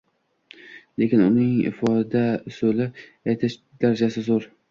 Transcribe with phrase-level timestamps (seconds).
[1.01, 2.87] Lekin uning ifoda usuli,
[3.35, 4.51] aytish darajasi zoʻr